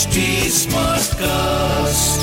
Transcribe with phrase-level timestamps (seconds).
[0.00, 2.20] HD Smartcast.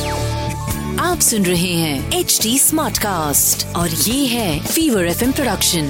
[0.99, 5.83] आप सुन रहे हैं एच डी स्मार्ट कास्ट और ये है फीवर एफ़ प्रोडक्शन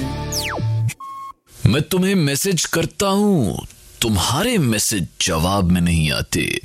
[1.66, 3.66] मैं तुम्हें मैसेज करता हूँ
[4.02, 6.60] तुम्हारे मैसेज जवाब में नहीं आते।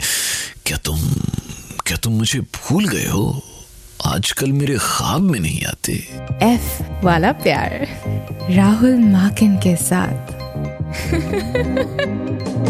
[0.66, 1.00] क्या तुम
[1.88, 3.44] क्या तुम मुझे भूल गए हो?
[4.06, 5.94] आजकल मेरे ख्वाब में नहीं आते।
[6.44, 7.88] एफ़ वाला प्यार
[8.52, 10.34] राहुल माकिन के साथ।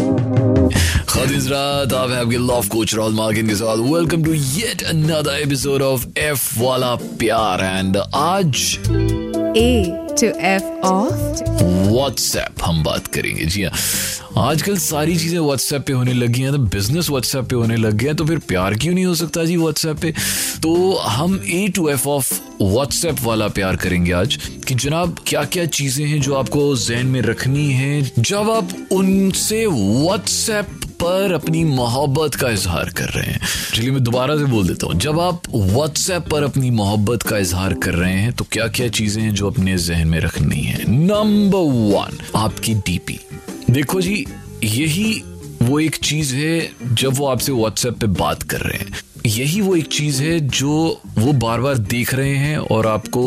[1.14, 5.82] खादिजरात आप हैं आपके लव कोच राहुल मार्किन के साथ welcome to yet another episode
[5.82, 8.78] of F वाला प्यार एंड आज
[9.56, 11.50] A to F of
[11.90, 13.72] WhatsApp हम बात करेंगे। जी हाँ।
[14.50, 18.12] आजकल सारी चीज़ें व्हाट्सएप पे होने लगी हैं तो बिज़नेस व्हाट्सएप पे होने लग गया
[18.12, 20.14] तो फिर प्यार क्यों नहीं हो सकता जी व्हाट्सएप पे?
[20.62, 24.38] तो हम A to F of WhatsApp वाला प्यार करेंगे आज
[24.68, 28.12] कि जनाब क्या क्या चीज़ें हैं जो आपको जहन में रखनी है?
[28.18, 33.40] जब आप उनसे व्हाट्सएप पर अपनी मोहब्बत का इजहार कर रहे हैं।
[33.74, 37.74] चलिए मैं दोबारा से बोल देता हूँ। जब आप व्हाट्सएप पर अपनी मोहब्बत का इजहार
[37.74, 40.90] कर रहे हैं तो क्या क्या चीज़ें हैं जो अपने जहन में रखनी है?
[40.90, 43.18] नंबर वन आपकी डीपी
[43.70, 44.24] देखो जी,
[44.64, 45.22] यही
[45.62, 48.92] वो एक चीज़ है जब वो आपसे व्हाट्सएप पे बात कर रहे हैं।
[49.26, 50.70] यही वो एक चीज़ है जो
[51.18, 53.22] वो बार बार देख रहे हैं और आपको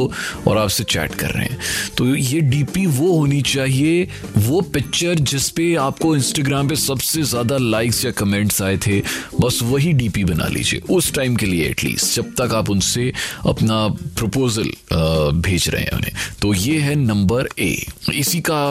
[0.48, 1.58] और आपसे चैट कर रहे हैं।
[1.98, 7.58] तो ये डीपी वो होनी चाहिए, वो पिक्चर जिस पे आपको इंस्टाग्राम पे सबसे ज़्यादा
[7.58, 9.00] लाइक्स या कमेंट्स आए थे,
[9.42, 13.12] बस वही डीपी बना लीजिए, उस टाइम के लिए एटलीस्ट जब तक आप उनसे
[13.46, 14.70] अपना प्रपोजल
[15.42, 17.76] भेज रहे हैं उन्हें। तो ये है नंबर ए
[18.14, 18.62] इसी का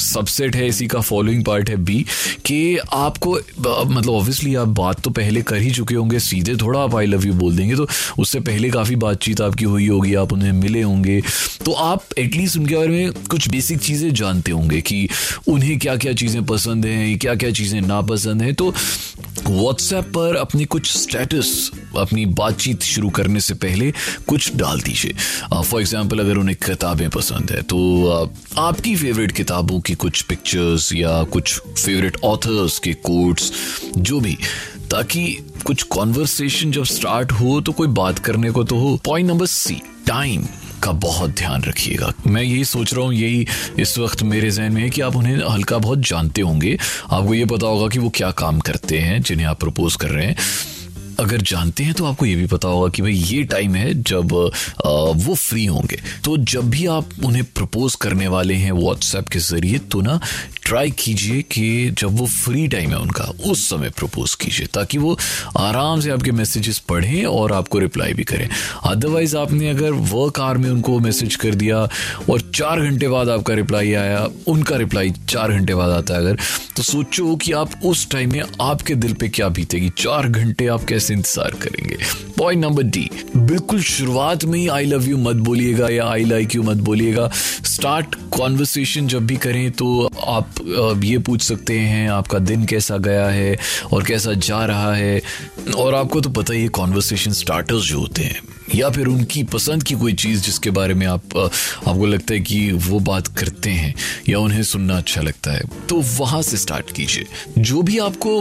[0.00, 2.04] सबसेट है, इसी का फॉलोइंग पार्ट है बी
[2.46, 6.94] कि आपको मतलब ऑब्वियसली आप बात तो पहले कर ही चुके होंगे, सीधे थोड़ा आप
[6.96, 7.86] आई लव यू बोल देंगे तो
[8.18, 11.20] उससे पहले काफ़ी बातचीत आपकी हुई होगी, आप उन्हें मिले होंगे।
[11.64, 15.08] तो आप एटलीस्ट उनके बारे में कुछ बेसिक चीज़ें जानते होंगे कि
[15.48, 18.72] उन्हें क्या क्या चीज़ें पसंद हैं क्या क्या चीज़ें नापसंद हैं। तो
[19.48, 23.90] व्हाट्सएप पर अपनी कुछ स्टेटस अपनी बातचीत शुरू करने से पहले
[24.28, 25.14] कुछ डाल दीजिए।
[25.54, 27.78] फॉर एग्ज़ाम्पल अगर उन्हें किताबें पसंद है तो
[28.58, 33.52] आपकी फेवरेट किताबों की कुछ पिक्चर्स या कुछ फेवरेट ऑथर्स के कोट्स
[33.98, 34.36] जो भी,
[34.90, 35.24] ताकि
[35.66, 39.80] कुछ कॉन्वर्सेशन जब स्टार्ट हो तो कोई बात करने को तो हो। पॉइंट नंबर सी
[40.06, 40.46] टाइम
[40.82, 43.46] का बहुत ध्यान रखिएगा। मैं यही सोच रहा हूँ, यही
[43.78, 47.44] इस वक्त मेरे जहन में है कि आप उन्हें हल्का बहुत जानते होंगे। आपको ये
[47.44, 50.36] पता होगा कि वो क्या काम करते हैं, जिन्हें आप प्रपोज कर रहे हैं।
[51.20, 54.32] अगर जानते हैं तो आपको ये भी पता होगा कि भाई ये टाइम है जब
[55.16, 59.78] वो फ्री होंगे। तो जब भी आप उन्हें प्रपोज करने वाले हैं व्हाट्सएप के ज़रिए
[59.78, 60.20] तो ना
[60.64, 65.16] ट्राई कीजिए कि जब वो फ्री टाइम है उनका, उस समय प्रपोज कीजिए, ताकि वो
[65.58, 68.48] आराम से आपके मैसेजेस पढ़ें और आपको रिप्लाई भी करें।
[68.86, 71.78] अदरवाइज़ आपने अगर वर्क आर में उनको मैसेज कर दिया
[72.30, 76.38] और चार घंटे बाद आपका रिप्लाई आया, उनका रिप्लाई चार घंटे बाद आता है अगर
[76.76, 80.84] तो सोचो कि आप उस टाइम में आपके दिल पे क्या बीतेगी। चार घंटे आप
[80.84, 81.96] कैसे इंतज़ार करेंगे?
[82.38, 86.54] पॉइंट नंबर डी बिल्कुल शुरुआत में ही आई लव यू मत बोलिएगा या आई लाइक
[86.54, 87.28] यू मत बोलिएगा।
[87.66, 90.53] स्टार्ट कॉन्वर्सेशन जब भी करें तो आप
[91.04, 93.56] ये पूछ सकते हैं, आपका दिन कैसा गया है
[93.92, 95.20] और कैसा जा रहा है।
[95.76, 98.40] और आपको तो पता ही है कॉन्वर्सेशन स्टार्टर्स जो होते हैं,
[98.74, 102.70] या फिर उनकी पसंद की कोई चीज़ जिसके बारे में आप, आपको लगता है कि
[102.72, 103.94] वो बात करते हैं,
[104.28, 107.26] या उन्हें सुनना अच्छा लगता है तो वहाँ से स्टार्ट कीजिए।
[107.58, 108.40] जो भी आपको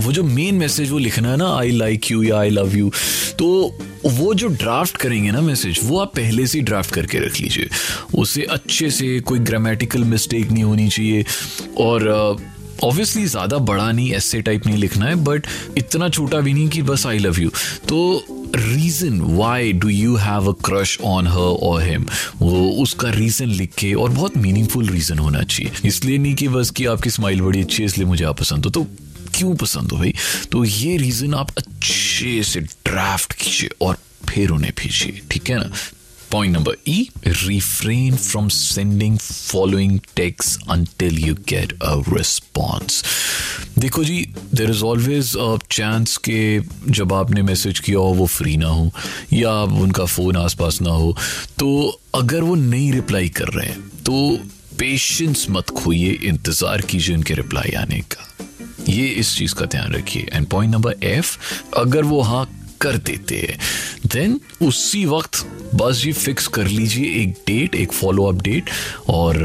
[0.00, 2.90] वो जो मेन मैसेज वो लिखना है ना आई लाइक यू या आई लव यू
[3.38, 3.48] तो
[4.06, 7.68] वो जो ड्राफ्ट करेंगे ना मैसेज वो आप पहले से ड्राफ्ट करके रख लीजिए।
[8.14, 11.24] उसे अच्छे से कोई ग्रामेटिकल मिस्टेक नहीं होनी चाहिए।
[11.78, 12.08] और
[12.84, 15.46] ऑब्वियसली ज़्यादा बड़ा नहीं ऐसे टाइप नहीं लिखना है बट
[15.78, 17.50] इतना छोटा भी नहीं कि बस आई लव यू
[17.88, 18.24] तो
[18.56, 22.06] reason why do you have a crush on her और हिम
[22.40, 26.70] वो उसका रीजन लिख के और बहुत मीनिंगफुल रीजन होना चाहिए। इसलिए नहीं कि बस
[26.70, 28.86] कि आपकी स्माइल बड़ी अच्छी है, इसलिए मुझे आप पसंद हो। तो
[29.34, 30.14] क्यों पसंद हो भाई?
[30.52, 33.96] तो ये रीजन आप अच्छे से ड्राफ्ट कीजिए और
[34.28, 35.70] फिर उन्हें भेजिए, ठीक है ना?
[36.30, 43.02] Point number E refrain from sending following texts until you get a response
[43.78, 44.20] देखो जी
[44.54, 46.60] there is always a chance के
[46.90, 48.90] जब आपने मैसेज किया हो, वो फ्री ना हो,
[49.32, 49.52] या
[49.82, 51.16] उनका फ़ोन आसपास ना हो
[51.58, 54.38] तो अगर वो नहीं रिप्लाई कर रहे हैं तो
[54.78, 58.28] पेशेंस मत खोइए, इंतज़ार कीजिए उनके रिप्लाई आने का।
[58.88, 61.36] ये इस चीज़ का ध्यान रखिए। एंड पॉइंट नंबर एफ़
[61.76, 62.48] अगर वो हाँ
[62.80, 63.58] कर देते हैं
[64.06, 68.70] देन उसी वक्त बस ये फिक्स कर लीजिए एक डेट एक फॉलो अप डेट
[69.08, 69.36] और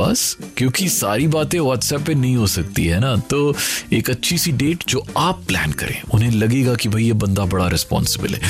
[0.00, 3.14] बस, क्योंकि सारी बातें व्हाट्सएप पे नहीं हो सकती, है ना?
[3.16, 3.54] तो
[3.92, 7.68] एक अच्छी सी डेट जो आप प्लान करें, उन्हें लगेगा कि भाई ये बंदा बड़ा
[7.68, 8.40] रिस्पॉन्सिबल है।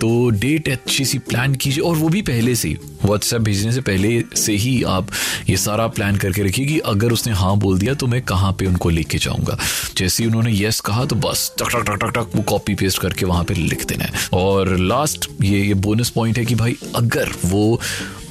[0.00, 3.80] तो डेट अच्छी सी प्लान कीजिए, और वो भी पहले से ही व्हाट्सएप भेजने से
[3.80, 5.10] पहले से ही आप
[5.48, 8.66] ये सारा प्लान करके रखिए कि अगर उसने हाँ बोल दिया तो मैं कहाँ पे
[8.66, 9.58] उनको लेके जाऊँगा।
[9.96, 13.00] जैसे ही उन्होंने यस कहा तो बस, टक टक टक टक टक, वो कॉपी पेस्ट
[13.00, 16.76] करके वहाँ पे लिख देना है। और लास्ट ये ये बोनस पॉइंट है कि भाई
[16.96, 17.80] अगर वो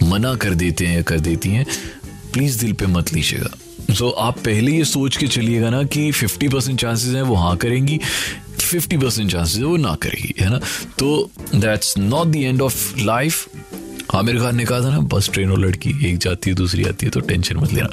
[0.03, 1.65] मना कर देते हैं, कर देती हैं
[2.37, 6.11] प्लीज़ दिल पे मत लीजिएगा। सो so, आप पहले ये सोच के चलिएगा ना कि
[6.11, 7.99] 50 परसेंट चांसेस हैं वो हाँ करेंगी
[8.59, 10.59] 50 परसेंट चांसेस है वो ना करेगी है ना?
[10.99, 13.47] तो that's not the end of life
[14.15, 17.05] Aamir Khan ने कहा था ना बस ट्रेन और लड़की एक जाती है दूसरी आती
[17.05, 17.87] है तो टेंशन मत लेना।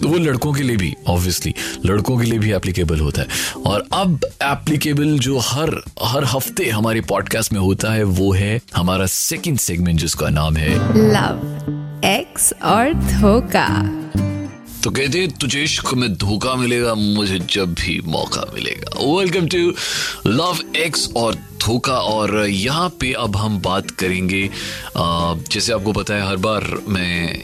[0.00, 1.54] तो वो लड़कों के लिए भी ऑब्वियसली
[1.86, 3.28] लड़कों के लिए भी एप्लीकेबल होता है।
[3.66, 9.06] और अब एप्लीकेबल जो हर हर हफ़्ते हमारे पॉडकास्ट में होता है वो है हमारा
[9.06, 10.74] सेकंड सेगमेंट जिसका नाम है
[11.10, 13.68] लव एक्स और धोखा।
[14.82, 19.58] तो कहते तुझे इश्क में धोखा मिलेगा, मुझे जब भी मौका मिलेगा। वेलकम टू
[20.26, 24.48] लव एक्स और धोखा। और यहाँ पे अब हम बात करेंगे
[24.96, 27.42] जैसे आपको पता है, हर बार मैं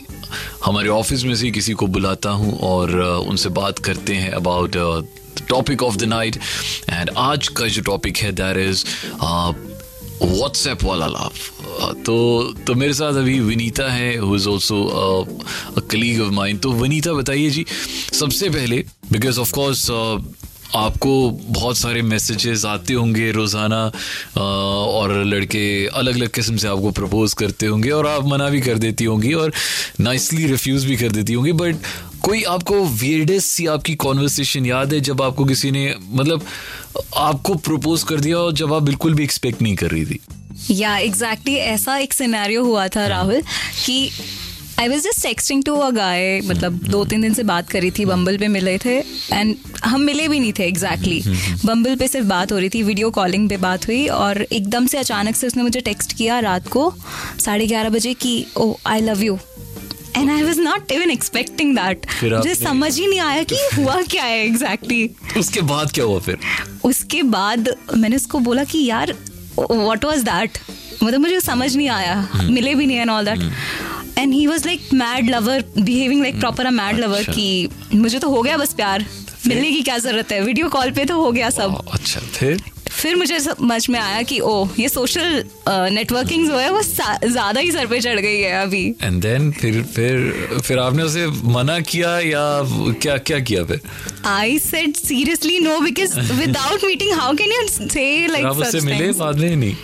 [0.65, 4.77] हमारे ऑफ़िस में से किसी को बुलाता हूँ और उनसे बात करते हैं about
[5.49, 6.37] topic of the night
[6.91, 8.85] and आज का जो टॉपिक है दैर इज़
[10.23, 11.33] व्हाट्सएप वाला लव
[11.75, 12.17] तो
[12.67, 17.51] तो मेरे साथ अभी विनीता है who is also colleague of mine तो विनीता, बताइए
[17.51, 17.65] जी,
[18.13, 19.91] सबसे पहले बिकॉज़ ऑफ़ कोर्स
[20.77, 23.81] आपको बहुत सारे मैसेजेस आते होंगे रोज़ाना
[24.37, 28.79] और लड़के अलग अलग किस्म से आपको प्रपोज करते होंगे, और आप मना भी कर
[28.79, 29.53] देती होंगी, और
[30.01, 31.77] नाइसली रिफ्यूज़ भी कर देती होंगी बट
[32.23, 36.47] कोई आपको वियर्डेस्ट सी आपकी कॉन्वर्सेशन याद है, जब आपको किसी ने मतलब
[37.17, 40.21] आपको प्रपोज कर दिया और जब आप बिल्कुल भी एक्सपेक्ट नहीं कर रही थी?
[40.71, 43.43] या एग्जैक्टली ऐसा एक सिनेरियो हुआ था राहुल
[43.87, 44.11] कि
[44.81, 48.05] I was just texting to a guy मतलब दो तीन दिन से बात करी थी
[48.05, 48.97] बम्बल पे मिले थे
[49.33, 49.55] एंड
[49.85, 51.67] हम मिले भी नहीं थे एग्जैक्टली exactly.
[51.67, 54.99] बम्बल पे सिर्फ़ बात हो रही थी वीडियो कॉलिंग पे बात हुई और एकदम से
[54.99, 56.93] अचानक से उसने मुझे टेक्स्ट किया रात को
[57.41, 59.39] साढ़े ग्यारह बजे की ओ I love you
[60.17, 64.25] and I was not even expecting that मुझे समझ ही नहीं आया कि हुआ क्या
[64.25, 65.39] है एग्जैक्टली exactly.
[65.41, 66.39] उसके बाद क्या हुआ फिर?
[66.85, 69.15] उसके बाद मैंने उसको बोला कि यार
[69.59, 70.59] वॉट वॉज़ दैट
[71.03, 74.67] मतलब मुझे समझ नहीं आया। हम्म। मिले भी नहीं and all that and he was
[74.67, 78.73] like mad lover behaving like proper a mad lover कि मुझे तो हो गया बस
[78.75, 79.05] प्यार।
[79.47, 80.41] मिलने की क्या ज़रूरत है?
[80.43, 82.63] वीडियो कॉल पे तो हो गया सब। अच्छा फिर?
[83.05, 87.73] फिर मुझे समझ में आया कि ओ ये सोशल नेटवर्किंग जो है वो ज़्यादा ही
[87.73, 92.19] सर पे चढ़ गई है अभी। एंड देन फिर फिर फिर आपने उसे मना किया
[92.21, 92.45] या
[93.03, 93.81] क्या क्या किया फिर?
[94.27, 99.11] I said seriously no because without meeting how can you say like आप उससे मिले
[99.15, 99.75] बाद में नहीं।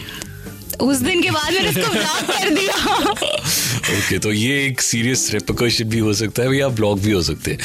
[0.80, 5.30] उस दिन के बाद मैंने उसको ब्लॉक कर दिया। ओके okay, तो ये एक सीरियस
[5.32, 7.58] रेपोकशन भी हो सकता है या ब्लॉक भी हो सकते हैं।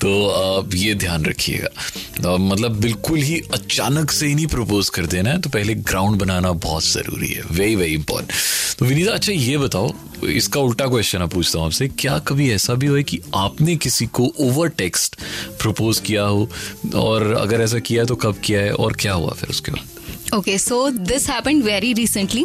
[0.00, 5.30] तो आप ये ध्यान रखिएगा। मतलब बिल्कुल ही अचानक से ही नहीं प्रपोज कर देना
[5.30, 8.32] है तो पहले ग्राउंड बनाना बहुत ज़रूरी है। वेरी वेरी इंपॉर्टेंट
[8.78, 9.92] तो विनीता अच्छा ये बताओ
[10.28, 14.06] इसका उल्टा क्वेश्चन आप पूछता हूँ आपसे क्या कभी ऐसा भी हुआ कि आपने किसी
[14.06, 15.16] को ओवर टेक्स्ट
[15.62, 16.48] प्रपोज किया हो?
[16.94, 18.72] और अगर ऐसा किया है तो कब किया है?
[18.72, 19.97] और क्या हुआ फिर उसके बाद?
[20.34, 22.44] Okay, so this happened very recently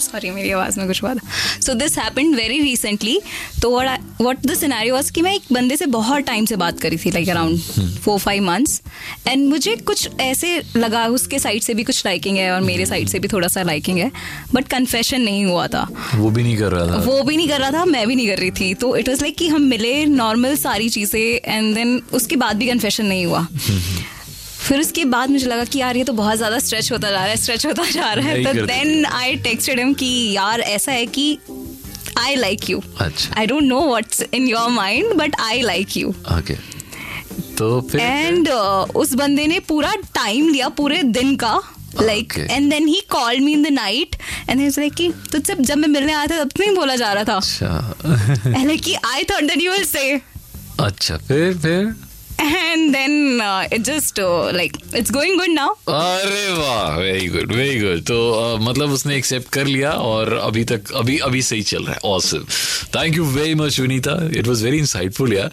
[0.00, 3.20] sorry मेरी आवाज़ में कुछ हुआ था so this happened very recently
[3.62, 3.70] तो
[4.20, 7.10] वट द सिनेरियो वॉज़ कि मैं एक बंदे से बहुत टाइम से बात करी थी
[7.10, 7.58] like around
[8.04, 8.80] four five months
[9.26, 13.08] and मुझे कुछ ऐसे लगा उसके साइड से भी कुछ लाइकिंग है और मेरे साइड
[13.08, 14.10] से भी थोड़ा सा लाइकिंग है।
[14.54, 17.60] बट कन्फेशन नहीं हुआ था। वो भी नहीं कर रहा था। वो भी नहीं कर
[17.60, 20.04] रहा था मैं भी नहीं कर रही थी। तो इट वॉज़ लाइक कि हम मिले
[20.06, 23.46] नॉर्मल सारी चीज़ें एंड देन उसके बाद भी कन्फेशन नहीं हुआ।
[24.70, 27.24] फिर उसके बाद मुझे लगा कि यार ये तो बहुत ज़्यादा स्ट्रेच होता जा रहा
[27.24, 31.06] है स्ट्रेच होता जा रहा है। तो देन आई टेक्सटेड हिम कि यार ऐसा है
[31.06, 31.38] कि
[32.18, 32.82] I like you
[33.38, 36.14] I don't know what's in your mind but I like you
[37.58, 41.60] तो फिर एंड uh, उस बंदे ने पूरा टाइम लिया पूरे दिन का
[42.02, 44.16] like and then he called me in the night
[44.50, 47.12] and he like कि तुझसे जब मैं मिलने आया था तब तो नहीं बोला जा
[47.12, 47.94] रहा था। अच्छा।
[48.66, 50.20] लाइक कि I thought that you will say
[50.80, 52.09] अच्छा फिर फिर?
[52.44, 55.68] and then uh, it just uh, like it's going good now.
[55.88, 60.64] अरे वाह वेरी गुड वेरी गुड तो uh, मतलब उसने एक्सेप्ट कर लिया और अभी
[60.64, 61.98] तक अभी अभी सही चल रहा है.
[62.04, 62.44] Awesome
[62.96, 65.50] thank you very much Vinita it was very insightful यार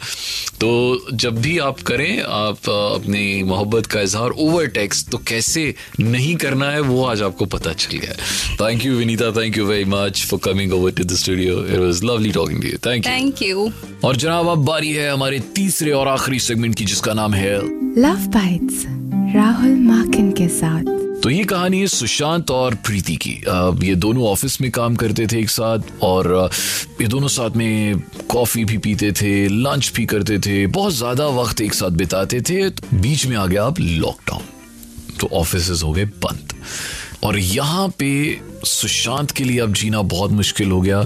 [0.62, 0.70] तो
[1.14, 6.70] जब भी आप करें आप अपनी मोहब्बत का इजहार ओवर टेक्स्ट तो कैसे नहीं करना
[6.72, 8.16] है वो आज आपको पता चल गया
[8.62, 12.04] thank you Vinita thank you very much for coming over to the studio it was
[12.04, 13.72] lovely talking to you thank you thank you
[14.08, 17.56] और जनाब अब बारी है हमारे तीसरे और आखिरी सेगमेंट की जिसका नाम है
[17.98, 18.84] लव बाइट्स
[19.36, 23.32] राहुल माकिन के साथ। तो ये कहानी है सुशांत और प्रीति की।
[23.88, 26.28] ये दोनों ऑफ़िस में काम करते थे एक साथ और
[27.02, 31.62] ये दोनों साथ में कॉफ़ी भी पीते थे लंच भी करते थे बहुत ज़्यादा वक्त
[31.62, 34.44] एक साथ बिताते थे। तो बीच में आ गया अब लॉकडाउन
[35.20, 36.54] तो ऑफ़िस हो गए बंद।
[37.24, 38.10] और यहाँ पे
[38.66, 41.00] सुशांत के लिए अब जीना बहुत मुश्किल हो गया।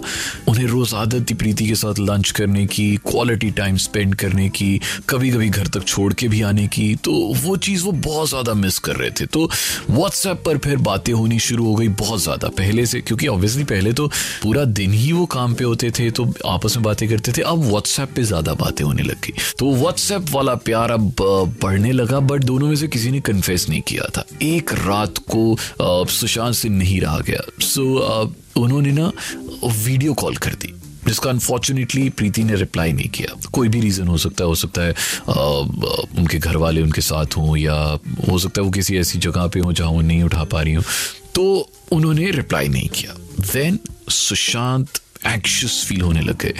[0.49, 4.79] उन्हें रोज आदत थी प्रीति के साथ लंच करने की क्वालिटी टाइम स्पेंड करने की
[5.09, 8.53] कभी कभी घर तक छोड़ के भी आने की। तो वो चीज़ वो बहुत ज़्यादा
[8.55, 9.49] मिस कर रहे थे। तो
[9.89, 13.93] व्हाट्सएप पर फिर बातें होनी शुरू हो गई बहुत ज़्यादा पहले से, क्योंकि ऑब्वियसली पहले
[13.93, 14.07] तो
[14.43, 17.63] पूरा दिन ही वो काम पे होते थे तो आपस में बातें करते थे। अब
[17.63, 21.13] व्हाट्सएप पे ज़्यादा बातें होने लग गई। तो व्हाट्सएप वाला प्यार अब
[21.61, 25.55] बढ़ने लगा बट दोनों में से किसी ने कन्फेस नहीं किया था। एक रात को
[26.11, 27.81] सुशांत से नहीं रहा गया। सो
[28.25, 29.11] so, उन्होंने ना
[29.63, 30.73] वीडियो कॉल कर दी
[31.07, 34.81] जिसका अनफॉर्चुनेटली प्रीति ने रिप्लाई नहीं किया। कोई भी रीज़न हो सकता है हो सकता
[34.81, 34.95] है अ,
[35.29, 39.47] अ, उनके घर वाले उनके साथ हों या हो सकता है वो किसी ऐसी जगह
[39.47, 40.83] पे हो जहाँ वो नहीं उठा पा रही हो।
[41.35, 43.13] तो उन्होंने रिप्लाई नहीं किया।
[43.53, 43.79] देन
[44.09, 44.87] सुशांत
[45.25, 46.53] एंक्शियस फील होने लग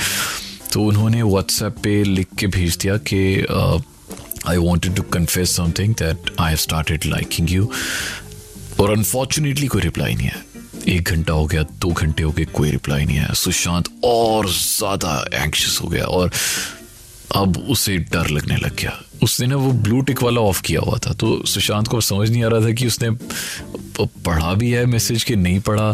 [0.73, 3.45] तो उन्होंने व्हाट्सएप पे लिख के भेज दिया कि
[4.47, 7.71] I wanted to confess something that I started liking you
[8.79, 10.50] और अनफॉर्चुनेटली कोई रिप्लाई नहीं आया।
[10.87, 15.23] एक घंटा हो गया, दो घंटे हो गए, कोई रिप्लाई नहीं आया। सुशांत और ज़्यादा
[15.33, 16.31] एंक्शस हो गया और
[17.35, 20.97] अब उसे डर लगने लग गया। उसने ना वो ब्लू टिक वाला ऑफ़ किया हुआ
[20.97, 23.09] था। तो सुशांत को समझ नहीं आ रहा था कि उसने
[23.99, 25.93] पढ़ा भी है मैसेज कि नहीं पढ़ा।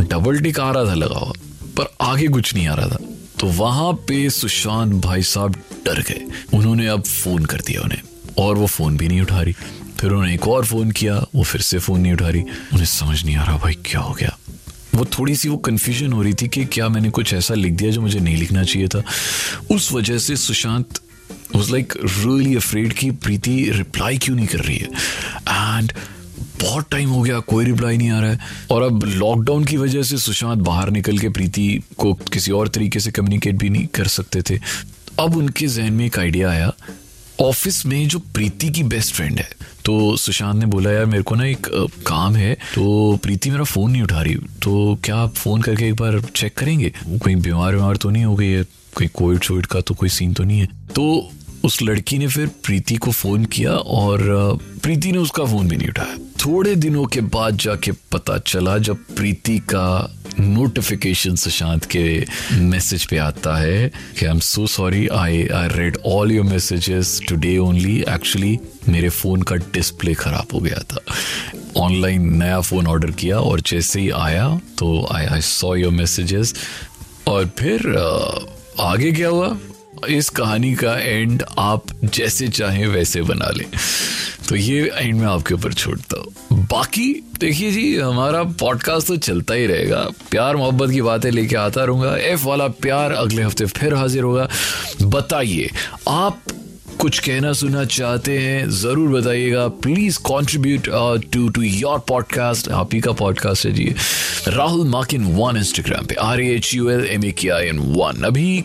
[0.00, 1.32] डबल टिक आ रहा था लगा हुआ,
[1.76, 2.98] पर आगे कुछ नहीं आ रहा था।
[3.40, 8.02] तो वहाँ पे सुशांत भाई साहब डर गए। उन्होंने अब फ़ोन कर दिया उन्हें
[8.38, 9.54] और वो फ़ोन भी नहीं उठा रही।
[10.00, 13.24] फिर उन्होंने एक और फ़ोन किया, वो फिर से फ़ोन नहीं उठा रही। उन्हें समझ
[13.24, 14.38] नहीं आ रहा, भाई, क्या हो गया?
[14.94, 17.90] वो थोड़ी सी वो कन्फ्यूज़न हो रही थी कि क्या मैंने कुछ ऐसा लिख दिया
[17.90, 19.02] जो मुझे नहीं लिखना चाहिए था।
[19.70, 20.86] उस वजह से Sushant
[21.56, 24.88] was like really afraid कि प्रीति रिप्लाई क्यों नहीं कर रही है।
[25.48, 25.92] एंड
[26.62, 28.38] बहुत टाइम हो गया, कोई रिप्लाई नहीं आ रहा है।
[28.70, 33.00] और अब लॉकडाउन की वजह से सुशांत बाहर निकल के प्रीति को किसी और तरीके
[33.00, 34.60] से कम्युनिकेट भी नहीं कर सकते थे।
[35.20, 36.72] अब उनके जहन में एक आइडिया आया
[37.40, 39.48] ऑफ़िस में जो प्रीति की बेस्ट फ्रेंड है
[39.84, 41.66] तो सुशांत ने बोला, यार, मेरे को ना एक
[42.06, 45.94] काम है तो प्रीति मेरा फ़ोन नहीं उठा रही तो क्या आप फ़ोन करके एक
[45.94, 46.90] बार चेक करेंगे?
[47.06, 48.64] कहीं बीमार बीमार तो नहीं हो गई है
[48.94, 51.30] कोई कोविड शोविड का तो कोई सीन तो नहीं है। तो
[51.64, 55.88] उस लड़की ने फिर प्रीति को फ़ोन किया और प्रीति ने उसका फ़ोन भी नहीं
[55.88, 56.16] उठाया।
[56.46, 63.16] थोड़े दिनों के बाद जाके पता चला, जब प्रीति का नोटिफिकेशन सुशांत के मैसेज पे
[63.18, 68.04] आता है कि I am so sorry I I read all your messages today only
[68.08, 71.00] actually मेरे फ़ोन का डिस्प्ले खराब हो गया था।
[71.76, 76.54] ऑनलाइन नया फ़ोन ऑर्डर किया और जैसे ही आया तो I I saw your messages
[77.26, 77.96] और फिर
[78.80, 79.58] आगे क्या हुआ?
[80.08, 83.66] इस कहानी का एंड आप जैसे चाहें वैसे बना लें।
[84.48, 86.34] तो ये एंड मैं आपके ऊपर छोड़ता हूँ।
[86.70, 91.84] बाकी, देखिए जी, हमारा पॉडकास्ट तो चलता ही रहेगा। प्यार, मोहब्बत की बातें लेके आता
[91.84, 94.48] रहूँगा। एफ़ वाला प्यार अगले हफ़्ते फिर हाजिर होगा।
[95.02, 95.70] बताइए,
[96.08, 96.42] आप
[97.00, 100.88] कुछ कहना सुनना चाहते हैं, ज़रूर बताइएगा। Please contribute
[101.32, 103.94] to to your podcast आप ही का पॉडकास्ट है जी।
[104.48, 108.22] राहुल माकिन वन इंस्टाग्राम पे। R H U L M A K I N one
[108.26, 108.64] अभी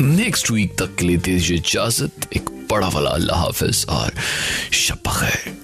[0.00, 4.12] नेक्स्ट वीक तक के लिए दीजिए इजाज़त। एक बड़ा वाला, अल्लाह हाफिज। और
[4.72, 5.63] शब खैर